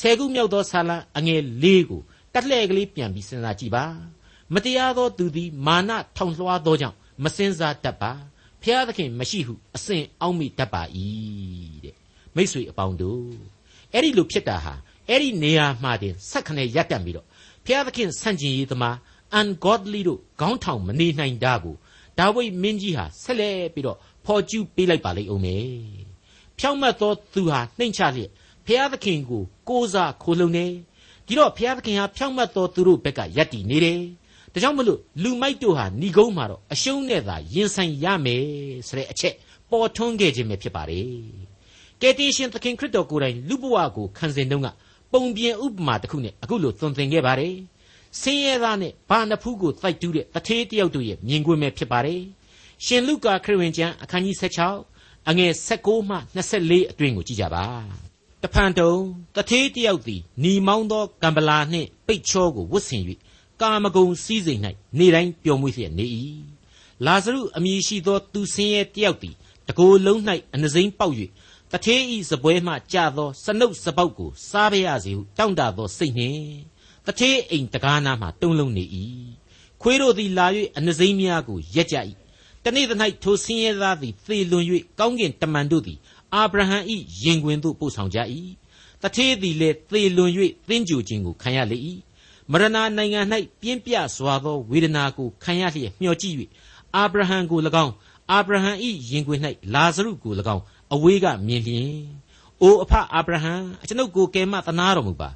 [0.00, 3.84] ဆယ်ခုမြောက်သောဆာလံအငယ်လေးကိုတက်လှဲ့ကလေးပြန်ပြီးစဉ်းစားကြည့်ပါ
[4.54, 8.12] မတရားသောသူသည်မာနထောင်လွှားသောကြောင့်မစင်စားတတ်ပါ
[8.62, 10.82] ဖျားသခင်မရှိဟုအစဉ်အောက်မိတတ်ပါ၏
[11.84, 11.96] တဲ့
[12.36, 13.34] မိษွေအပေါင်းတို့
[13.92, 14.74] အဲ့ဒီလိုဖြစ်တာဟာ
[15.08, 17.26] အဲ့ဒီနေရာမှာတင်ဆက်ခနဲ့ရပ်တန့်ပြီးတော့
[17.66, 18.96] ဖျားသခင်ဆန့်ကျင်ရေးသမား
[19.38, 21.76] ungodly တို့ခေါင်းထောင်မနေနိုင်တာကို
[22.18, 25.66] ဒါဝိဒ်မင်းကြီးဟာဆက်လက်ပြီးတော့ဖော်ကျူးပေးလိုက်ပါလိမ့်ဦးမယ်
[26.58, 28.30] ဖြောင့်မတ်သောသူဟာနှိမ့်ချလျက်
[28.66, 30.66] ဖျားသခင်ကိုကိုးစားခိုလုံနေ
[31.26, 34.00] ဒီတော့ဖျားသခင်ဟာဖြောင့်မတ်သောသူတို့ဘက်ကယက်တည်နေတယ်
[34.52, 38.44] ဒါကြောင့်မလို့လူမိုက်တို့ဟာဏီကုန်းမှာတော့အရှုံးနဲ့သာရင်ဆိုင်ရမယ်
[38.88, 39.34] ဆိုတဲ့အချက်
[39.70, 41.08] ပေါ်ထွန်းခဲ့ခြင်းပဲဖြစ်ပါတယ်
[42.00, 44.68] ကယ်တင်ရှင်သခင်ခရစ်တော်ကိုယ်တိုင်လူဘဝကိုခံစဉ်တုန်းက
[45.12, 47.54] ပုံပြင်ဥပမာတစ်ခုနဲ့အခုလိုသွန်သင်ခဲ့ပါတယ်
[48.20, 52.22] ဆင်းရဲသားနဲ့ဘာနဖူးကိုတိုက်တူးတဲ့တထေးတယောက်တို့ရဲ့မြင်ကွင်းပဲဖြစ်ပါတယ်
[52.84, 57.66] ရှင်လုကာခရစ်ဝင်ကျမ်းအခန်းကြီး16အငယ်16မှ24အတွင်းကိုကြည့်ကြပါ
[58.46, 58.92] တဖန်တုံ
[59.36, 63.02] တထေးတယောက်သည်ညီမောင်းသောကံပလာနှင့်ပိတ်ချောကိုဝတ်ဆင်၍
[63.60, 64.60] ကာမဂုံစည်းစိမ်၌
[64.98, 66.06] နေတိုင်းပျော်မွေ့လျက်နေ၏
[67.06, 69.34] လာဇရုအမည်ရှိသောသူဆင်းရဲတယောက်သည်
[69.68, 70.20] တကိုယ်လုံး၌
[70.54, 71.14] အနှစိမ့်ပေါက်၍
[71.72, 76.40] တထေးဤစပွဲမှကြသောစနုပ်စပေါက်ကိုစားပါရစေဟုတောင့်တသောစိတ်နှင့်
[77.06, 78.84] တထေးအိမ်တကားနာမှတုံးလုံးနေ၏
[79.82, 81.96] ခွေးတို့သည်လာ၍အနှစိမ့်များကိုရက်ကြ၏
[82.64, 82.86] တနေ့၌
[83.22, 84.64] ထိုဆင်းရဲသားသည်သေလွန်၍
[84.98, 85.98] ကောင်းကင်တမန်တို့သည်
[86.34, 86.78] အာဗြဟံ၏
[87.22, 88.18] ရင်ခွင်သို့ပို့ဆောင်ကြ၏
[89.02, 90.32] တထေးသည်လည်းသေလွန်၍
[90.68, 91.78] သင်ကြိုခြင်းကိုခံရလေ၏
[92.50, 93.20] မရဏနိုင်ငံ၌
[93.60, 96.36] ပြင်းပြစွာသောဝေဒနာကိုခံရလျက်မျှော်ကြည့်၍
[96.94, 97.92] အာဗြဟံကို၎င်း
[98.30, 98.70] အာဗြဟံ၏
[99.10, 99.40] ရင်ခွင်၌
[99.74, 100.62] လာဇရုကို၎င်း
[100.94, 101.90] အဝေးကမြင်လျင်
[102.62, 105.28] အိုအဖအာဗြဟံအကျွန်ုပ်ကိုကယ်မသနာတော်မူပါ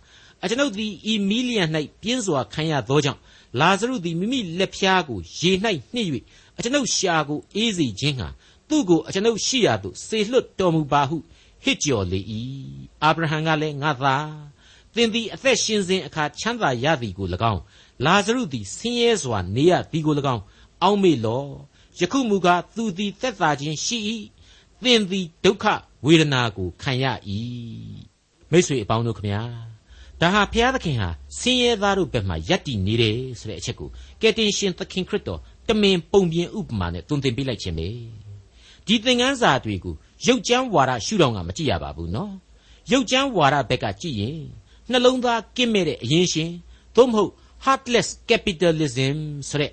[0.42, 1.64] အကျွန်ုပ်သည်ဤမီလီယံ၌
[2.02, 3.20] ပြင်းစွာခံရသောကြောင့်
[3.60, 5.50] လာဇရုသည်မိမိလက်ဖျားကိုရေ၌
[5.94, 6.08] နှိပ်၍
[6.58, 8.28] အကျွန်ုပ်ရှာကိုအေးစေခြင်းဟာ
[8.70, 11.16] သူ့ကိုအကျွန်ုပ်ရှိရာသို့ဆေလွတ်တော်မူပါဟု
[11.64, 12.20] ဟစ်ကြော်လေ၏
[13.02, 14.16] အာဗြဟံကလည်းငါသာ
[14.94, 17.60] သင်သည်အသက်ရှင်စဉ်အခါချမ်းသာရသည်ကို၎င်း
[18.04, 20.42] လာဇရုသည်ဆင်းရဲစွာနေရသည်ကို၎င်း
[20.82, 21.44] အောက်မေ့လော
[21.98, 23.98] ယခုမူကားသူသည်သက်သာခြင်းရှိ၏
[24.82, 25.64] သင်သည်ဒုက္ခ
[26.06, 27.04] ဝေဒနာကိုခံရ၏
[28.50, 29.42] မိတ်ဆွေအပေါင်းတို့ခမညာ
[30.20, 33.88] ဒါဟာဘုရားသခင်ဟာဆင်းရဲသားတို့ဘက်မှာယက်တည်နေတယ်ဆိုတဲ့အချက်ကို
[34.20, 37.88] ကယ်တင်ရှင်သခင်ခရစ်တော်တမင်ပုံပြင်ဥပမာနဲ့သွန်သင်ပေးလိုက်ခြင်းပဲ
[38.90, 39.94] ဒီသင်ခန်းစာတွေကို
[40.26, 42.32] ရုပ်ကျမ်းဝါဒရှုထောင့်ကမကြည့်ရပါဘူးနော်
[42.92, 44.40] ရုပ်ကျမ်းဝါဒဘက်ကကြည့်ရင်
[44.90, 46.50] နှလုံးသားကင့်မဲ့တဲ့အရင်ရှင်
[46.96, 47.32] သို့မဟုတ်
[47.64, 49.16] heartless capitalism
[49.48, 49.72] ဆိုတဲ့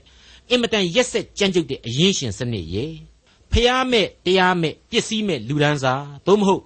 [0.49, 2.85] အင်မတန်ရက်ဆက်ကြမ်းကြုတ်တဲ့အရင်ရှင်စနစ်ရေ
[3.51, 5.93] ဖျားမဲ့တရားမဲ့ပစ္စည်းမဲ့လူဒန်းစာ
[6.25, 6.63] သို့မဟုတ်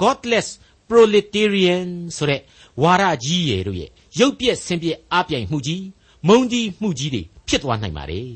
[0.00, 0.48] godless
[0.88, 2.40] proletarian ဆိုတဲ့
[2.82, 5.84] ဝါရကြီးရေတို့ရဲ့ရုပ်ပြက်ဆင်းပြက်အပြိုင်မှုကြီး
[6.28, 8.26] မုံကြီးမှုကြီးတွေဖြစ်သွားနိုင်ပါတယ်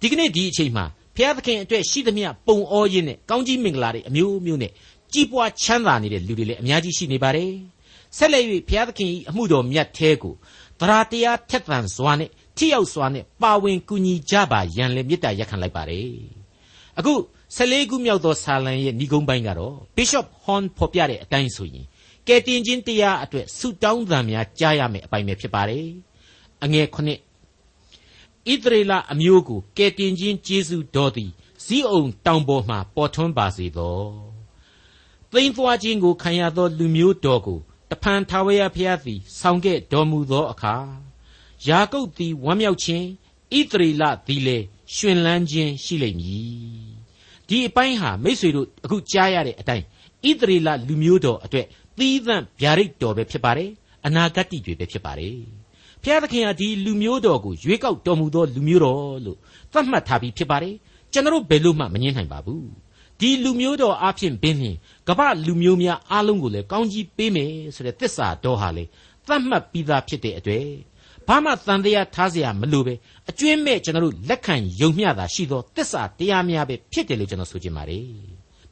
[0.00, 0.84] ဒီကနေ့ဒီအချိန်မှာ
[1.16, 4.72] ဘုရားသခင်အတွက်ရှိသမျှပုံအောရင်းနဲ့ကောင်းကြီးမင်္ဂလာတွေအမျိုးမျိုးနဲ့
[5.12, 7.52] ကြီးပွားချမ်းသာနေတဲ့လူတွေလည်းအများကြီးရှိနေပါတယ်
[8.16, 10.34] ဆက်လက်၍ဘုရားသခင်၏အမှုတော်မြတ်သေးကို
[10.80, 16.10] သရာတရားထက်သန်စွာနဲ့ထိရောက်စွာနဲ့ပါဝင်ကူညီကြပါရန်လည်းမေတ္တာရက်ခံလိုက်ပါတယ်
[16.98, 17.14] အခု
[17.56, 21.86] 14ခုမြောက်သောဆာလံရဲ့ဏိဂုံးပိုင်းကတော့ Bishop Horn ဖော်ပြတဲ့အတိုင်းဆိုရင်
[22.28, 25.86] ကယ်တင်ခြင်းတရားအတွက်ဆုတောင်းသံများကြားရမယ်အပိုင်းပဲဖြစ်ပါတယ်
[26.64, 27.20] အငယ်ခုနှစ်
[28.52, 31.30] ဣသရေလအမျိုးကိုကယ်တင်ခြင်းကျေးဇူးတော်သည်
[31.64, 34.00] ဇီးအုံတောင်ပေါ်မှပေါ်ထွန်းပါစေသော
[35.32, 37.58] သိမ့်သွားခြင်းကိုခံရသောလူမျိုးတော်ကို
[37.90, 40.74] တဖန်ထာဝရဘုရားသည်ဆောင်ခဲ့တော်မူသောအခါ
[41.66, 43.06] ယာကုပ်သည်ဝမ်းမြောက်ခြင်း
[43.58, 46.96] ဣသရေလသည်လည်းရှင်လန်းခြင်းရှိလိမ့်မည်
[47.48, 49.84] ဒီအပိုင်းဟာမိษွေတို့အခုကြားရတဲ့အတိုင်း
[50.28, 51.66] ဣသရေလလူမျိုးတော်အတွက်
[51.98, 53.70] သီးသန့်ဗျာဒိတ်တော်ပဲဖြစ်ပါတယ်
[54.06, 55.55] အနာဂတ်တွေပဲဖြစ်ပါတယ်
[56.05, 59.37] ဘုရားသခင်ဟာဒီလူမျိုးတော်ကိုရွေးကောက်တော်မူသောလူမျိုးတော်လို့
[59.71, 60.75] သတ်မှတ်ထားပြီးဖြစ်ပါတယ်
[61.13, 62.65] ကျွန်တော်ဘယ်လို့မှမငြင်းနိုင်ပါဘူး
[63.19, 68.83] ဒီလူမျိုးတော်အဖြစ်ဘင်းဖြင့်ကမ္ဘာလူမျိုးများအားလုံးကိုလည်းကောင်းကြီးပေးမယ်ဆိုတဲ့သစ္စာတော်ဟာလေ
[69.27, 70.65] သတ်မှတ်ပြီးသားဖြစ်တဲ့အတွေ့
[71.27, 72.93] ဘ ဘာမှတန်တရားထားเสียမလိုပဲ
[73.29, 78.03] အကျွင်းမဲ့ကျွန်တော်တို့လက်ခံယုံမျှတာရှိသောတစ္ဆာတရားများပဲဖြစ်တယ်လို့ကျွန်တော်ဆိုချင်ပါတယ်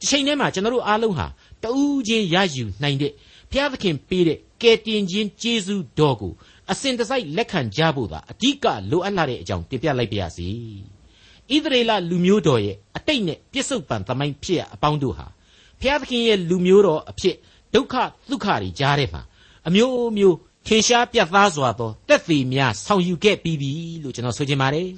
[0.00, 1.26] ဒီချိန်ထဲမှာကျွန်တော်တို့အားလုံးဟာ
[1.62, 3.12] တူးချင်းရယူနိုင်တဲ့
[3.50, 6.32] ဘုရားသခင်ပေးတဲ့ကယ်တင်ခြင်းကျေးဇူးတော်ကို
[6.71, 10.47] အစဉ်တစိုက်လက်ခံကြဖို့သာအဓိကလိုအပ်လာတဲ့အကြောင်းတင်ပြလိုက်ပါရစေ
[11.49, 15.27] ဣသရေလလူမျိုးတော်ရဲ့အတိတ်နဲ့ပြစ္ဆုတ်ပံသမိုင်းဖြစ်ရအပေါင်းတို့ဟာ
[15.79, 17.35] ဘုရားသခင်ရဲ့လူမျိုးတော်အဖြစ်
[17.73, 17.95] ဒုက္ခ
[18.29, 19.21] ဒုက္ခတွေကြားထဲမှာ
[19.67, 23.71] အမျိုးမျိုးထင်ရှားပြတ်သားစွာသောတက်သေးများဆောင်ယူခဲ့ပြီးပြီ
[24.03, 24.89] လို့ကျွန်တော်ဆိုချင်ပါတယ်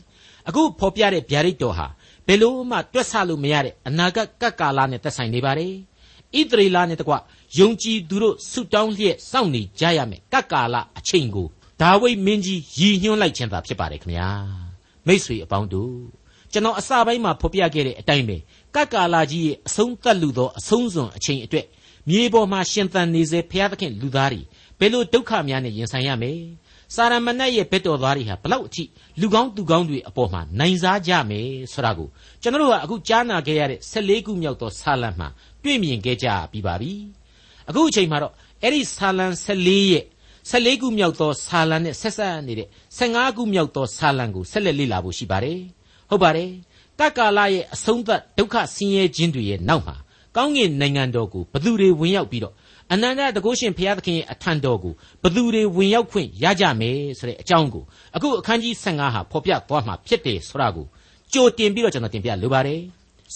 [0.47, 1.87] အခုဖော်ပြတဲ့ဗျာဒိတ်တော်ဟာ
[2.27, 5.73] ဘယ်လို့မှတွက်ဆလို့မရတဲ့အနာဂတ်ကပ်ကာလနဲ့သက်ဆိုင်နေပါတယ်
[6.39, 7.13] ဣသရေလနဲ့တကွ
[7.59, 11.47] ယုံကြည်သူတို့ဆုတောင်းလျက်စောင့်နေကြရမယ်ကပ်ကာလအချိန်ကို
[11.81, 14.29] ဒါဝိဒ်မင်းကြီးရည်ညွှန်းလိုက်ခြင်းသာဖြစ်ပါတယ်ခင်ဗျာ
[15.07, 15.95] မိษွေအပေါင်းတို့
[16.51, 18.37] ကျွန်တော်အစပိုင်းမှာဖော်ပြခဲ့တဲ့အတိုင်းပဲ
[18.75, 21.65] ကပ်ကာလကြီးရဲ့အဆုံးသတ်လူသောအဆုံးစွန်အချိန်အတွက်
[22.09, 24.41] မြေပေါ်မှာရှင်သန်နေစေဘုရားသခင်လူသားတွေ
[24.79, 26.39] ဘယ်လိုဒုက္ခများနဲ့ရင်ဆိုင်ရမယ်
[26.95, 28.83] စာရမဏတ်ရဲ့ဘက်တော်သားတွေဟာဘလောက်အထိ
[29.21, 32.07] လူကောင်းသူကောင်းတွေအပေါ်မှာနိုင်စားကြမယ်ဆိုတာကို
[32.41, 35.27] ကျွန်တော်တို့ကအခုကြားနာခဲ့ရတဲ့14ခုမြောက်သောဆာလံမှာ
[35.63, 36.93] တွေ့မြင်ခဲ့ကြပြီးပါပြီ
[37.69, 40.03] အခုအချိန်မှာတော့အဲ့ဒီဆာလံ14ရဲ့
[40.49, 45.59] 14ခုမြောက်သောဆာလံနဲ့ဆက်ဆက်နေတဲ့15ခုမြောက်သောဆာလံကိုဆက်လက်လေ့လာဖို့ရှိပါတယ်
[46.09, 46.51] ဟုတ်ပါတယ်
[46.99, 49.95] ကကာလရဲ့အဆုံးသတ်ဒုက္ခဆင်းရဲခြင်းတွေရဲ့နောက်မှာ
[50.35, 52.53] ကောင်းကင်နိုင်ငံတော်ကိုဘသူတွေဝင်ရောက်ပြီးတော့
[52.93, 57.83] အနန္တတကုရှင်ဘုရားသခင်ရဲ့အထံတော်ကိုဘသူတွေဝင်ရောက်ခွင့်ရကြမယ်ဆိုတဲ့အကြောင်းကို
[58.15, 60.85] အခုအခန်းကြီး15ဟာဖော်ပြသွားမှာဖြစ်တယ်ဆိုတာကို
[61.33, 62.81] ကြိုတင်ပြီးတော့ကျွန်တော်တင်ပြလိုပါတယ်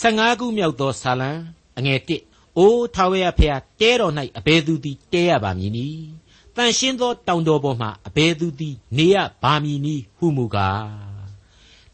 [0.02, 1.32] 15ခုမြောက်သောဆာလံ
[1.78, 6.20] အငယ်1အိုးထာဝရဘုရားတဲတော်၌အဘယ်သူသည်တဲရပါမည်နည်း
[6.57, 11.21] တန်ရှင်းသောတောင်တော်ပေါ်မှာအဘယ်သူသည် နေရပါမည်နည်းဟုမူကား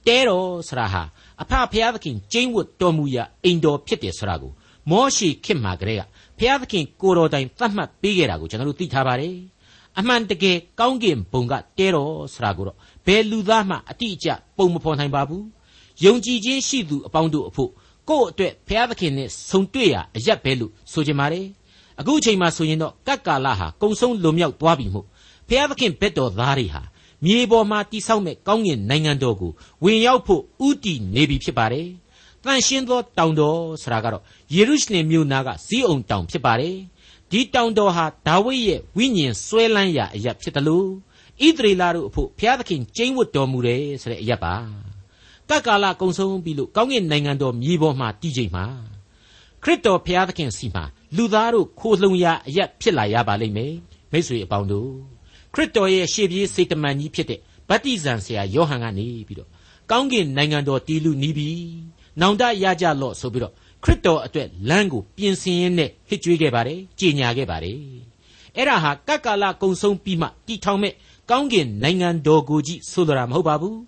[0.08, 1.04] တဲတော်ဆရာဟာ
[1.42, 4.52] အဖဖျားသခင်ကျင်းဝတ်တော်မူရာအိမ်တော်ဖြစ်တယ်ဆိုတာကို
[4.90, 6.04] မောရှိခေတ်မှာကလေးက
[6.40, 9.36] ဖျားသခင်ကိုတော်တိုင်သတ်မှတ်ပေးခဲ့တာကိုကျွန်တော်တို့သိထားပါတယ်
[10.00, 15.46] အမှန်တကယ်ကောင်းကင်ဘုံကတဲတော်ဆိုတာကိုတော့ဘယ်လူသားမှအတိအကျပုံမဖော်နိုင်ပါဘူး
[16.06, 17.72] ယုံကြည်ခြင်းရှိသူအပေါင်းတို့အဖို့
[18.10, 21.46] ကိုယ့်အတွက်ဘုရားသခင်နဲ့ဆုံတွေ့ရအရက်ပဲလို့ဆိုချင်ပါတယ်
[22.00, 25.06] အခုအချိန်မှဆိုရင်တော့ကတ်ကာလဟာကုံဆုံးလွန်မြောက်သွားပြီမို့
[25.48, 26.82] ဘုရားသခင်ဘက်တော်သားတွေဟာ
[27.26, 29.52] မြေပေါ်မှာတိဆောက်မဲ့ကောင်းကင်နိုင်ငံတော်ကို
[29.84, 31.88] ဝင်ရောက်ဖို့ဥတီနေပြီဖြစ်ပါတယ်။
[32.44, 36.76] တန်ရှင်းသောတောင်တော်ဆိုတာကတော့ယေရုရှလင်မြို့နာကဇီးအုံတောင်ဖြစ်ပါတယ်။
[37.32, 40.88] ဒီတောင်တော်ဟာဒါဝိဒ်ရဲ့ဝိညာဉ်ဆွဲလန်းရာအရာဖြစ်တယ်လို့
[41.46, 44.56] ဣသရေလတို့အဖို့ဘုရားသခင်ကျိန်းဝတ်တော်မူတယ်ဆိုတဲ့အရာပါ။
[45.50, 48.66] တက္ကာလကုံဆုံးပြီလို့ကောင်းကင်နိုင်ငံတော်မြေပေါ်မှာတည်ချိန်မှာ
[49.64, 50.84] ခရစ်တော်ဘုရားသခင်စီမှာ
[51.16, 53.74] လူသားတို့ခိုးလှုံရာအရာဖြစ်လာရပါလိမ့်မယ်
[54.12, 54.92] မိတ်ဆွေအပေါင်းတို့
[55.54, 57.40] ခရစ်တော်ရဲ့ရှေ့ပြေးစေတမန်ကြီးဖြစ်တဲ့
[57.70, 59.50] ဗတ္တိဇံဆရာယောဟန်ကနေပြီးတော့
[59.92, 61.50] ကောင်းကင်နိုင်ငံတော်တည်လူနီးပြီ
[62.22, 67.78] နောင်တရကြလော့ဆိုပြီးတော့ခရစ်တော်အတွက်လမ်းကိုပြင်ဆင်ရင်းနဲ့ဟစ်ကြွေးခဲ့ပါတယ်ကြေညာခဲ့ပါတယ်
[68.56, 70.94] အဲ့ဒါဟာကက္ကာလကုံဆုံးပြီးမှတည်ထောင်မဲ့
[71.30, 73.80] ကောင်းကင်နိုင်ငံတော်ကိုကြီးဆိုလိုတာမဟုတ်ပါဘူး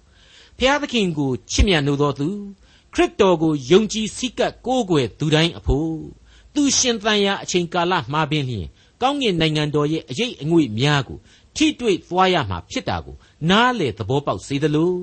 [0.60, 2.27] ဖျားသခင်ကိုချစ်မြတ်နိုးတော်သူ
[2.93, 5.93] ခရစ်တော်ကိုယုံကြည်စိတ်ကပ်ကိုးကွယ်သူတိုင်းအဖို့
[6.60, 8.67] သူရှင်သန်ရာအချိန်ကာလမှာပင်လျင်
[9.02, 11.17] ကောင်းကင်နိုင်ငံတော်ရဲ့အရေးအငွေ့များကို
[11.56, 13.15] ထိတွေ့သွားရမှာဖြစ်တာကို
[13.50, 14.93] နားလေသဘောပေါက်စေသလို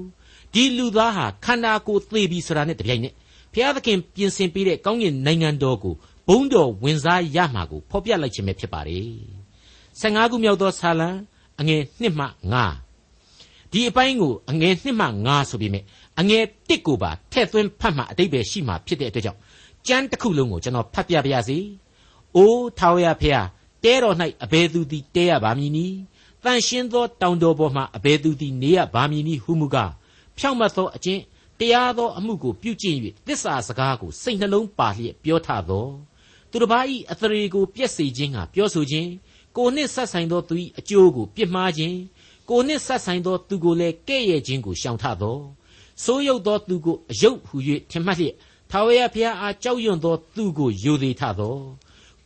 [0.53, 3.15] ဒီလူသားဟာခန္ဓာကိုယ်သေပြီဆိုတာနဲ့တပြိုင်နက်
[3.53, 5.95] ဘုရားသခင်ပြင်ဆင်ပေးတဲ့ကောင်းကင်နိုင်ငံတော်ကို
[6.29, 9.09] ဘုန်းတော်ဝင်စားရမှာကိုဖော်ပြလိုက်ခြင်းပဲဖြစ်ပါတယ်။
[10.01, 11.09] 15ခုမြောက်သောဆာလံ
[11.61, 12.27] အငယ်1မှ
[13.01, 15.81] 9ဒီအပိုင်းကိုအငယ်1မှ9ဆိုပြီးမြဲ
[16.21, 19.41] အငယ်1ကိုပါထည့်သွင်းဖတ်မှအတိတ်ပဲရှိမှာဖြစ်တဲ့အတွက်ကြောင့်
[19.89, 21.59] ကျမ်းတစ်ခုလုံးကိုကျွန်တော်ဖတ်ပြပါရစေ။
[22.37, 23.49] အိုးထာဝရဘုရား
[23.85, 25.97] တဲတော်၌အဘယ်သူသည်တဲရပါမည်နည်း
[26.45, 29.93] တန်ရှင်းသောတောင်တော်ပေါ်မှအဘယ်သူသည်နေရပါမည်နည်းဟုမူကား
[30.39, 31.23] ဖြောင့်မတ်သောအကျင့်
[31.59, 35.87] တရားသောအမှုကိုပြုကျင့်၍တစ္ဆာစကားကိုစိတ်နှလုံးပါလျက်ပြောထသော
[36.51, 39.11] သူတစ်ပါး၏အသရေကိုပြက်စေခြင်းကပြောဆိုခြင်း
[39.57, 41.97] ကိုနှင့်ဆက်ဆိုင်သောသူ၏အကျိုးကိုပြစ်မှားခြင်း
[42.51, 45.39] ကိုနှင့်ဆက်ဆိုင်သောသူကိုလည်းကဲ့ရဲ့ခြင်းကိုရှောင်ထသော
[46.05, 47.57] ဆိုးရုပ်သောသူကိုအယုတ်ဟု၍
[47.91, 48.35] ထင်မှတ်လျက်
[48.71, 51.57] ထာဝရဘုရားအားကြောက်ရွံ့သောသူကိုယိုသေးထသော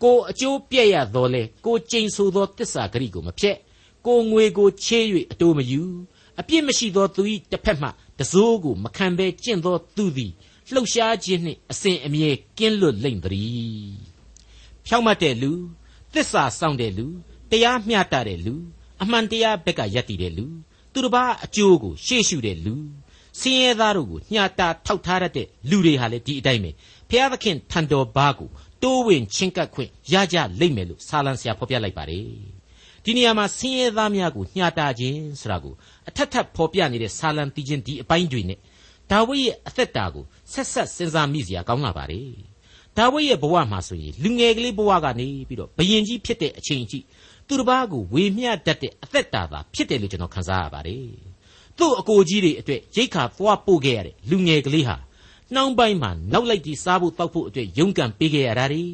[0.03, 3.57] ကိုအကျိုးပြည့်ရသောလေကိုကျိန်ဆိုသောတစ္ဆာဂရိကိုမဖြက်
[4.07, 5.83] ကိုငွေကိုချေး၍အတိုးမယူ
[6.40, 10.33] အပြစ်မရှိသောသူ၏တစ်ဖက်မှတစိုးကိုမခံဘဲကျင့်သောသူသည်
[10.72, 13.90] လှုပ်ရှားခြင်းနှင့်အစဉ်အမြဲကင်းလွတ်လိမ့်သည်
[14.87, 15.53] ဖြောင့်မတ်တဲ့လူ
[16.12, 17.07] သစ္စာစောင့်တဲ့လူ
[17.50, 18.55] တရားမျှတတဲ့လူ
[19.03, 20.46] အမှန်တရားဘက်ကယက်တည်တဲ့လူ
[20.92, 22.74] သူတစ်ပါးအကျိုးကိုရှေ့ရှုတဲ့လူ
[23.40, 26.70] စင်းရဲသားတို့ကိုညှာတာထောက်ထားတတ်တဲ့လူတွေဟာလည်းဒီအတိုင်းပဲ
[27.11, 28.48] ဖျားသခင်ထံတော်ဘာကို
[28.83, 32.26] တိုးဝင်ချင်းကပ်ခွင့်ရကြလိမ့်မယ်လို့ဆာလံဆရာဖော်ပြလိုက်ပါတယ်
[33.05, 35.74] ဒီနေရာမှာဆင်းရဲသားများကိုညှာတာခြင်းဆိုတာကို
[36.09, 38.59] အထက်ထပ်ဖော်ပြနေတဲ့ဆာလံတီချင်းဒီအပိုင်းတွေနဲ့
[39.11, 42.20] ဒါဝိဒ်ရဲ့အသက်တာကိုဆက်ဆက်စဉ်းစားမိစရာကောင်းလာပါလေ
[42.96, 47.05] ဒါဝိဒ်ရဲ့ဘဝမှာဆိုရင်လူငယ်ကလေးဘဝကနေပြီးတော့ဘယင်ကြီးဖြစ်တဲ့အချိန်ကြီး
[47.46, 51.05] သူတစ်ပါးကိုဝေမျှတတ်တဲ့အသက်တာသာဖြစ်တယ်လို့ကျွန်တော်ခန်းစားရပါတယ်
[51.81, 54.97] သူ့အကိုကြီးတွေအတွက်ရိတ်ခါသွားပို့ခဲ့ရတဲ့လူငယ်ကလေးဟာ
[55.55, 58.85] နှောင်းပိုင်းမှာနောက်လိုက်ပြီးစားဖို့တောက်ဖို့အတွက်ရုန်းကန်ပေးခဲ့ရတာ ड़ी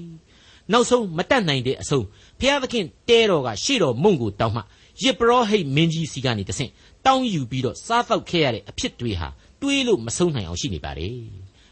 [0.73, 2.07] နောက်ဆုံးမတတ်နိုင်တဲ့အဆုံး
[2.41, 4.63] ဖျားသခင်တဲတော်ကရှေ့တော်မုံကိုတောင်းမှ
[5.03, 6.71] ရစ်ပရောဟိတ်မင်းကြီးစီကနေတဆင့်
[7.07, 9.29] တောင်းယူပြီးတော့စားတော့ခဲ့ရတဲ့အဖြစ်တွေဟာ
[9.61, 11.17] တွေးလို့မဆုံးနိုင်အောင်ရှိနေပါတယ်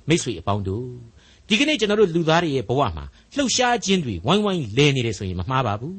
[0.09, 0.89] မိတ်ဆွေအပေါင်းတို့
[1.49, 3.05] ဒီကနေ့ကျွန်တော်တို့လူသားတွေရဲ့ဘဝမှာ
[3.37, 5.99] လှုပ်ရှားခြင်းတွေဝိုင်းဝိုင်းလဲနေတယ်ဆိုရင်မမှားပါဘူး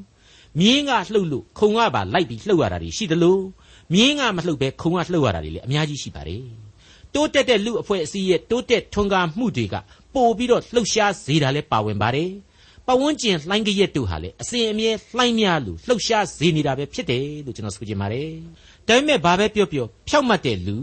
[0.59, 3.37] မြင်းကလှုပ်လို့ခုံကပါလိုက်ပြီးလှုပ်ရတာတွေရှိသလို
[3.93, 6.43] မြင်းကမလှုပ်ပဲခုံကလှုပ်ရတာတွေလည်းအများကြီးရှိပါတယ်
[7.13, 9.75] တိုးတက်တဲ့လူအဖွဲ့အစည်းရဲ့တိုးတက်ထွန်းကားမှုတွေက
[10.13, 12.29] ပို့ပြီးတော့လှုပ်ရှားစေတာလည်းပါဝင်ပါတယ်
[12.87, 18.29] ပဝန်းကျင်လှိုင်းကြရက်တို့ဟာလေအစဉ်အမြဲလှိုင်းများလို့လှုပ်ရှားစေနေတာပဲဖြစ်တယ်လို့ကျွန်တော်ဆိုချင်ပါတယ်။
[18.87, 20.75] ဒါပေမဲ့ဘာပဲပြောပြောဖြောက်မှတ်တဲ့လူ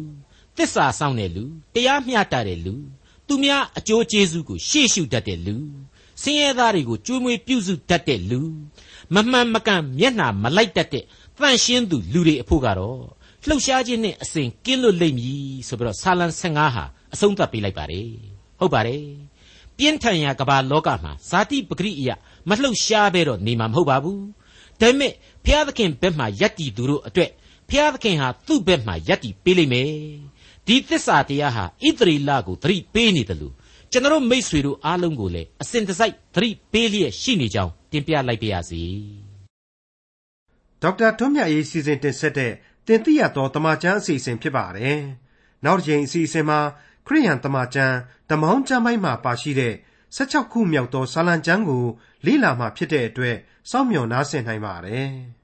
[0.57, 2.75] သစ္စာဆောင်တဲ့လူတရားမျှတတဲ့လူ
[3.29, 5.57] သူများအကျိုးကျေးဇူးကိုရှေ့ရှုတတ်တဲ့လူ
[6.23, 8.41] ဆင်းရဲသားတွေကိုကြွေးမွေးပြုစုတတ်တဲ့လူ
[9.15, 11.05] မမှန်မကန်မျက်နှာမလိုက်တတ်တဲ့
[11.39, 13.01] တန့်ရှင်းသူလူတွေအဖို့ကတော့
[13.49, 18.09] လှုပ်ရှားခြင်းနဲ့အစဉ်ကင်းလွတ်လိမ့်မည်ဆိုပြီးတော့ဆာလံ15ဟာအဆုံးသတ်ပေးလိုက်ပါတယ်
[18.59, 19.05] ဟုတ်ပါတယ်
[19.77, 22.11] ပြင်းထန်ရာကဘာလောကမှာဇာတိပဂရိအယ
[22.49, 24.23] မလှုပ်ရှားပဲတော့နေမှာမဟုတ်ပါဘူး
[24.81, 25.13] ဒါပေမဲ့
[25.45, 27.31] ဖျားသခင်ဘက်မှယက်တီသူတို့အတွက်
[27.71, 29.91] ဖျားသခင်ဟာသူ့ဘက်မှယက်တီပေးလိမ့်မယ်
[30.67, 33.55] ဒီသစ္စာတရားဟာဣသရေလကိုသတိပေးနေတယ်လို့
[33.95, 38.83] ကျွန်တော်မိษွေတို့အားလုံးကိုလည်းအစဉ်တစိုက်သတိပေးလျက်ရှိနေကြောင်းတင်ပြလိုက်ပါရစေ
[40.83, 42.53] ဒေါက်တာထွန်းမြတ်ရေးစီစဉ်တင်ဆက်တဲ့
[42.87, 45.01] တင်ပြရသောတမချန်းအစီအစဉ်ဖြစ်ပါတယ်
[45.65, 46.61] နောက်တစ်ချိန်အစီအစဉ်မှာ
[47.07, 47.97] ခရိယန်တမချန်း
[48.31, 49.75] တမောင်းကျမ်းပိုင်းမှာပါရှိတဲ့
[50.17, 51.85] 16ခုမြောက်သောစာလံကျမ်းကို
[52.27, 53.37] လေ့လာမှဖြစ်တဲ့အတွက်
[53.71, 55.11] စောင့်မျှော်နားဆင်နိုင်ပါတယ်။